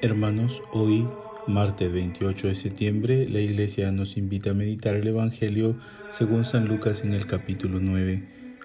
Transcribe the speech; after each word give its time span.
Hermanos, 0.00 0.62
hoy, 0.70 1.08
martes 1.48 1.92
28 1.92 2.46
de 2.46 2.54
septiembre, 2.54 3.28
la 3.28 3.40
Iglesia 3.40 3.90
nos 3.90 4.16
invita 4.16 4.50
a 4.50 4.54
meditar 4.54 4.94
el 4.94 5.08
Evangelio 5.08 5.74
según 6.10 6.44
San 6.44 6.68
Lucas 6.68 7.02
en 7.02 7.14
el 7.14 7.26
capítulo 7.26 7.80
9. 7.80 8.22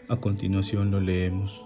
A 0.09 0.18
continuación 0.18 0.91
lo 0.91 1.00
leemos. 1.00 1.66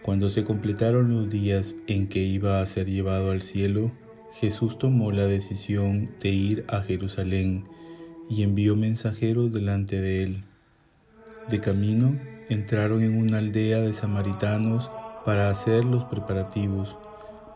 Cuando 0.00 0.30
se 0.30 0.44
completaron 0.44 1.12
los 1.12 1.28
días 1.28 1.76
en 1.88 2.08
que 2.08 2.20
iba 2.20 2.62
a 2.62 2.66
ser 2.66 2.86
llevado 2.86 3.32
al 3.32 3.42
cielo, 3.42 3.92
Jesús 4.32 4.78
tomó 4.78 5.12
la 5.12 5.26
decisión 5.26 6.12
de 6.20 6.30
ir 6.30 6.64
a 6.68 6.80
Jerusalén 6.80 7.64
y 8.30 8.44
envió 8.44 8.76
mensajeros 8.76 9.52
delante 9.52 10.00
de 10.00 10.22
él. 10.22 10.44
De 11.50 11.60
camino, 11.60 12.18
entraron 12.48 13.02
en 13.02 13.18
una 13.18 13.38
aldea 13.38 13.80
de 13.80 13.92
samaritanos 13.92 14.90
para 15.26 15.50
hacer 15.50 15.84
los 15.84 16.04
preparativos 16.04 16.96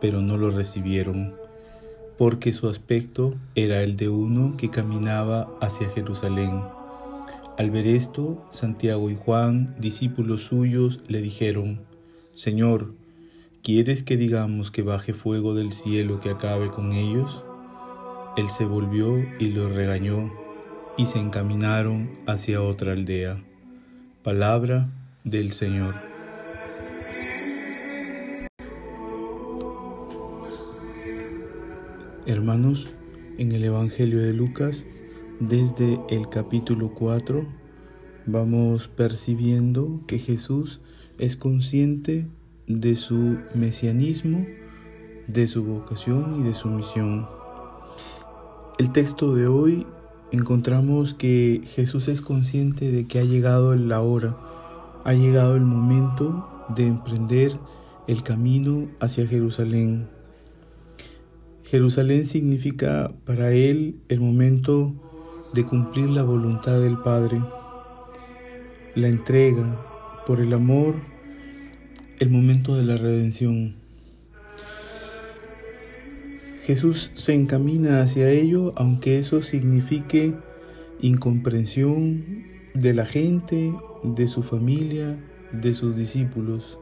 pero 0.01 0.23
no 0.23 0.37
lo 0.37 0.51
recibieron, 0.51 1.35
porque 2.17 2.53
su 2.53 2.69
aspecto 2.69 3.35
era 3.55 3.83
el 3.83 3.97
de 3.97 4.09
uno 4.09 4.57
que 4.57 4.71
caminaba 4.71 5.49
hacia 5.61 5.89
Jerusalén. 5.91 6.63
Al 7.59 7.71
ver 7.71 7.87
esto, 7.87 8.45
Santiago 8.51 9.11
y 9.11 9.17
Juan, 9.17 9.75
discípulos 9.79 10.43
suyos, 10.43 11.01
le 11.09 11.21
dijeron, 11.21 11.81
Señor, 12.35 12.95
¿quieres 13.63 14.05
que 14.05 14.17
digamos 14.17 14.71
que 14.71 14.83
baje 14.83 15.13
fuego 15.13 15.55
del 15.55 15.73
cielo 15.73 16.21
que 16.21 16.31
acabe 16.31 16.69
con 16.69 16.93
ellos? 16.93 17.43
Él 18.37 18.51
se 18.51 18.65
volvió 18.65 19.19
y 19.41 19.49
los 19.49 19.73
regañó, 19.73 20.33
y 20.97 21.07
se 21.07 21.19
encaminaron 21.19 22.11
hacia 22.27 22.63
otra 22.63 22.93
aldea. 22.93 23.43
Palabra 24.23 24.89
del 25.25 25.53
Señor. 25.53 26.08
Hermanos, 32.29 32.89
en 33.39 33.53
el 33.53 33.65
Evangelio 33.65 34.21
de 34.21 34.35
Lucas, 34.35 34.85
desde 35.41 35.99
el 36.11 36.29
capítulo 36.29 36.93
4, 36.93 37.47
vamos 38.27 38.87
percibiendo 38.87 40.03
que 40.07 40.19
Jesús 40.19 40.83
es 41.17 41.39
consciente 41.39 42.29
de 42.67 42.97
su 42.97 43.39
mesianismo, 43.55 44.45
de 45.27 45.47
su 45.47 45.65
vocación 45.65 46.39
y 46.39 46.43
de 46.43 46.53
su 46.53 46.69
misión. 46.69 47.27
El 48.79 48.93
texto 48.93 49.35
de 49.35 49.47
hoy 49.47 49.87
encontramos 50.31 51.15
que 51.15 51.63
Jesús 51.65 52.09
es 52.09 52.21
consciente 52.21 52.93
de 52.93 53.07
que 53.07 53.21
ha 53.21 53.25
llegado 53.25 53.75
la 53.75 54.03
hora, 54.03 54.37
ha 55.03 55.15
llegado 55.15 55.57
el 55.57 55.65
momento 55.65 56.67
de 56.77 56.89
emprender 56.89 57.59
el 58.07 58.23
camino 58.23 58.87
hacia 59.01 59.27
Jerusalén, 59.27 60.18
Jerusalén 61.71 62.25
significa 62.25 63.13
para 63.27 63.53
él 63.53 63.97
el 64.09 64.21
momento 64.21 64.95
de 65.53 65.67
cumplir 65.67 66.09
la 66.09 66.23
voluntad 66.23 66.81
del 66.81 66.97
Padre, 66.97 67.43
la 68.95 69.09
entrega 69.09 70.25
por 70.27 70.41
el 70.41 70.55
amor, 70.55 70.95
el 72.21 72.31
momento 72.31 72.75
de 72.75 72.85
la 72.85 72.97
redención. 72.97 73.77
Jesús 76.63 77.11
se 77.13 77.35
encamina 77.35 78.01
hacia 78.01 78.31
ello, 78.31 78.73
aunque 78.77 79.19
eso 79.19 79.43
signifique 79.43 80.35
incomprensión 81.03 82.47
de 82.73 82.95
la 82.95 83.05
gente, 83.05 83.75
de 84.05 84.27
su 84.27 84.43
familia, 84.43 85.23
de 85.53 85.75
sus 85.75 85.95
discípulos. 85.95 86.79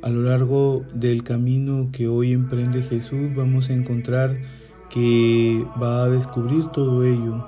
A 0.00 0.10
lo 0.10 0.22
largo 0.22 0.84
del 0.94 1.24
camino 1.24 1.88
que 1.90 2.06
hoy 2.06 2.32
emprende 2.32 2.82
Jesús 2.82 3.34
vamos 3.34 3.68
a 3.68 3.74
encontrar 3.74 4.38
que 4.90 5.66
va 5.82 6.04
a 6.04 6.08
descubrir 6.08 6.68
todo 6.68 7.04
ello. 7.04 7.44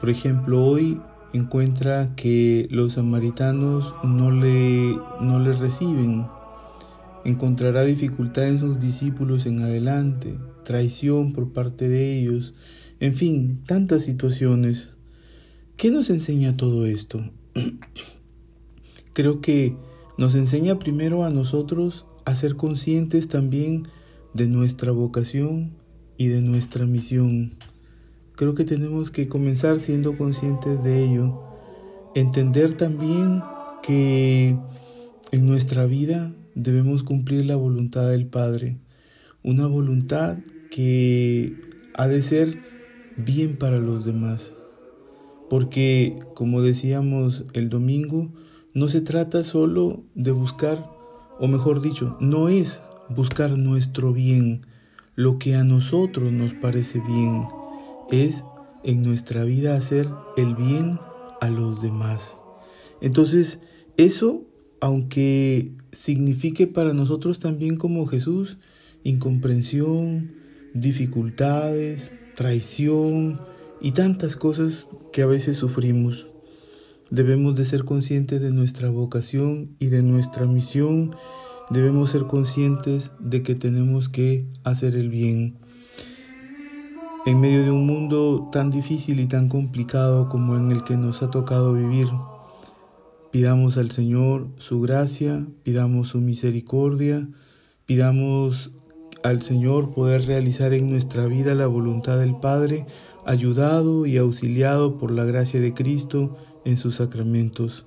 Por 0.00 0.08
ejemplo, 0.08 0.64
hoy 0.64 0.98
encuentra 1.34 2.14
que 2.16 2.68
los 2.70 2.94
samaritanos 2.94 3.94
no 4.02 4.30
le, 4.30 4.96
no 5.20 5.40
le 5.40 5.52
reciben. 5.52 6.26
Encontrará 7.26 7.82
dificultad 7.82 8.48
en 8.48 8.58
sus 8.58 8.80
discípulos 8.80 9.44
en 9.44 9.60
adelante, 9.60 10.38
traición 10.64 11.34
por 11.34 11.52
parte 11.52 11.86
de 11.86 12.18
ellos, 12.18 12.54
en 13.00 13.14
fin, 13.14 13.60
tantas 13.66 14.04
situaciones. 14.04 14.90
¿Qué 15.76 15.90
nos 15.90 16.08
enseña 16.08 16.56
todo 16.56 16.86
esto? 16.86 17.22
Creo 19.12 19.42
que 19.42 19.76
nos 20.18 20.34
enseña 20.34 20.78
primero 20.78 21.24
a 21.24 21.30
nosotros 21.30 22.06
a 22.24 22.34
ser 22.34 22.56
conscientes 22.56 23.28
también 23.28 23.88
de 24.32 24.46
nuestra 24.46 24.92
vocación 24.92 25.72
y 26.16 26.28
de 26.28 26.40
nuestra 26.40 26.86
misión. 26.86 27.54
Creo 28.36 28.54
que 28.54 28.64
tenemos 28.64 29.10
que 29.10 29.28
comenzar 29.28 29.78
siendo 29.78 30.16
conscientes 30.16 30.82
de 30.82 31.04
ello. 31.04 31.40
Entender 32.14 32.76
también 32.76 33.42
que 33.82 34.56
en 35.30 35.46
nuestra 35.46 35.86
vida 35.86 36.32
debemos 36.54 37.02
cumplir 37.02 37.46
la 37.46 37.56
voluntad 37.56 38.08
del 38.08 38.26
Padre. 38.26 38.78
Una 39.42 39.66
voluntad 39.66 40.38
que 40.70 41.54
ha 41.94 42.08
de 42.08 42.22
ser 42.22 42.58
bien 43.16 43.56
para 43.56 43.78
los 43.78 44.04
demás. 44.04 44.54
Porque, 45.50 46.18
como 46.34 46.62
decíamos 46.62 47.44
el 47.52 47.68
domingo, 47.68 48.32
no 48.74 48.88
se 48.88 49.00
trata 49.00 49.42
solo 49.42 50.02
de 50.14 50.32
buscar, 50.32 50.90
o 51.38 51.48
mejor 51.48 51.80
dicho, 51.80 52.16
no 52.20 52.48
es 52.48 52.82
buscar 53.08 53.56
nuestro 53.56 54.12
bien, 54.12 54.66
lo 55.14 55.38
que 55.38 55.54
a 55.54 55.62
nosotros 55.62 56.32
nos 56.32 56.54
parece 56.54 57.00
bien, 57.00 57.46
es 58.10 58.44
en 58.82 59.02
nuestra 59.02 59.44
vida 59.44 59.76
hacer 59.76 60.08
el 60.36 60.56
bien 60.56 60.98
a 61.40 61.48
los 61.48 61.80
demás. 61.82 62.36
Entonces, 63.00 63.60
eso, 63.96 64.42
aunque 64.80 65.72
signifique 65.92 66.66
para 66.66 66.92
nosotros 66.92 67.38
también 67.38 67.76
como 67.76 68.06
Jesús, 68.06 68.58
incomprensión, 69.04 70.32
dificultades, 70.74 72.12
traición 72.34 73.40
y 73.80 73.92
tantas 73.92 74.36
cosas 74.36 74.88
que 75.12 75.22
a 75.22 75.26
veces 75.26 75.56
sufrimos. 75.56 76.28
Debemos 77.14 77.54
de 77.54 77.64
ser 77.64 77.84
conscientes 77.84 78.40
de 78.40 78.50
nuestra 78.50 78.90
vocación 78.90 79.76
y 79.78 79.86
de 79.86 80.02
nuestra 80.02 80.46
misión. 80.46 81.14
Debemos 81.70 82.10
ser 82.10 82.24
conscientes 82.24 83.12
de 83.20 83.44
que 83.44 83.54
tenemos 83.54 84.08
que 84.08 84.48
hacer 84.64 84.96
el 84.96 85.10
bien. 85.10 85.56
En 87.24 87.38
medio 87.38 87.62
de 87.62 87.70
un 87.70 87.86
mundo 87.86 88.48
tan 88.50 88.72
difícil 88.72 89.20
y 89.20 89.28
tan 89.28 89.48
complicado 89.48 90.28
como 90.28 90.56
en 90.56 90.72
el 90.72 90.82
que 90.82 90.96
nos 90.96 91.22
ha 91.22 91.30
tocado 91.30 91.74
vivir, 91.74 92.08
pidamos 93.30 93.78
al 93.78 93.92
Señor 93.92 94.48
su 94.56 94.80
gracia, 94.80 95.46
pidamos 95.62 96.08
su 96.08 96.20
misericordia, 96.20 97.28
pidamos 97.86 98.72
al 99.22 99.40
Señor 99.40 99.94
poder 99.94 100.26
realizar 100.26 100.74
en 100.74 100.90
nuestra 100.90 101.26
vida 101.26 101.54
la 101.54 101.68
voluntad 101.68 102.18
del 102.18 102.34
Padre, 102.34 102.86
ayudado 103.24 104.04
y 104.04 104.16
auxiliado 104.16 104.98
por 104.98 105.12
la 105.12 105.22
gracia 105.22 105.60
de 105.60 105.74
Cristo 105.74 106.36
en 106.64 106.76
sus 106.76 106.96
sacramentos. 106.96 107.84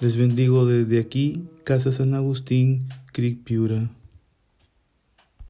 Les 0.00 0.16
bendigo 0.16 0.66
desde 0.66 0.98
aquí, 0.98 1.44
Casa 1.64 1.92
San 1.92 2.14
Agustín, 2.14 2.88
Cric 3.12 3.42
Piura. 3.44 3.90